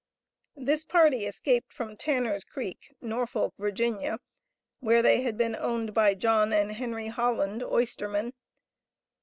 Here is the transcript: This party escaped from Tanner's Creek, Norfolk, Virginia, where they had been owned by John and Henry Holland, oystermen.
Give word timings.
This 0.55 0.83
party 0.83 1.27
escaped 1.27 1.71
from 1.71 1.95
Tanner's 1.95 2.43
Creek, 2.43 2.95
Norfolk, 3.01 3.53
Virginia, 3.59 4.17
where 4.79 5.03
they 5.03 5.21
had 5.21 5.37
been 5.37 5.55
owned 5.55 5.93
by 5.93 6.15
John 6.15 6.51
and 6.51 6.71
Henry 6.71 7.09
Holland, 7.09 7.61
oystermen. 7.61 8.33